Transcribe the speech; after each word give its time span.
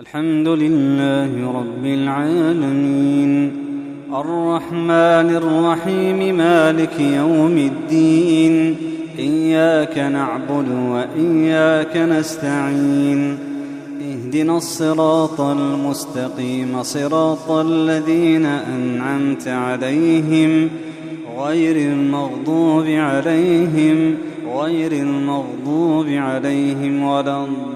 الحمد 0.00 0.48
لله 0.48 1.52
رب 1.60 1.84
العالمين. 1.84 3.52
الرحمن 4.14 5.30
الرحيم 5.36 6.36
مالك 6.36 7.00
يوم 7.00 7.58
الدين. 7.58 8.76
إياك 9.18 9.98
نعبد 9.98 10.68
وإياك 10.68 11.96
نستعين. 11.96 13.38
اهدنا 14.02 14.56
الصراط 14.56 15.40
المستقيم 15.40 16.82
صراط 16.82 17.50
الذين 17.50 18.46
أنعمت 18.46 19.48
عليهم 19.48 20.68
غير 21.38 21.76
المغضوب 21.76 22.86
عليهم 22.86 24.14
غير 24.56 24.92
المغضوب 24.92 26.06
عليهم 26.08 27.02
ولا 27.02 27.44
الضالين. 27.44 27.75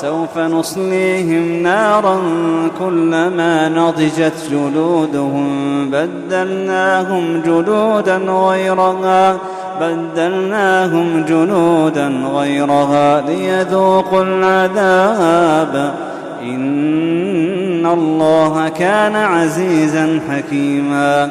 سوف 0.00 0.38
نصليهم 0.38 1.62
نارا 1.62 2.18
كلما 2.78 3.68
نضجت 3.68 4.32
جلودهم. 4.50 5.46
بدلناهم 5.90 7.42
جلودا 7.46 8.16
غيرها 8.16 9.36
بدلناهم 9.80 11.24
جلودا 11.28 12.08
غيرها 12.34 13.20
ليذوقوا 13.20 14.22
العذاب. 14.22 15.94
إن 16.42 17.86
الله 17.86 18.68
كان 18.68 19.16
عزيزا 19.16 20.20
حكيما. 20.30 21.30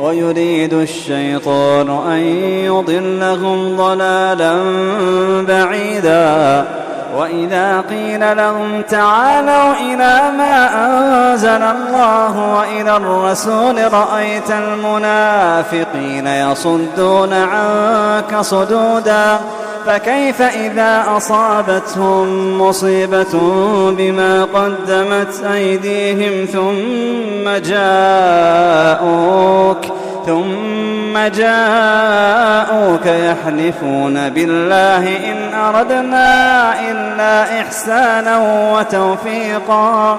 ويريد 0.00 0.74
الشيطان 0.74 1.88
أن 2.12 2.18
يضلهم 2.64 3.76
ضلالا 3.76 4.54
بعيدا. 5.48 6.64
وإذا 7.16 7.84
قيل 7.90 8.36
لهم 8.36 8.82
تعالوا 8.82 9.72
إلى 9.74 10.32
ما 10.38 10.68
أنزل 10.86 11.17
الله 11.44 12.54
وإلى 12.58 12.96
الرسول 12.96 13.92
رأيت 13.92 14.50
المنافقين 14.50 16.26
يصدون 16.26 17.32
عنك 17.32 18.40
صدودا 18.40 19.38
فكيف 19.86 20.42
إذا 20.42 21.04
أصابتهم 21.16 22.58
مصيبة 22.60 23.32
بما 23.90 24.44
قدمت 24.44 25.44
أيديهم 25.52 26.46
ثم 26.46 27.50
جاءوك 27.70 29.84
ثم 30.26 31.18
جاءوك 31.18 33.06
يحلفون 33.06 34.28
بالله 34.28 35.32
إن 35.32 35.54
أردنا 35.54 36.74
إلا 36.90 37.60
إحسانا 37.60 38.38
وتوفيقا 38.72 40.18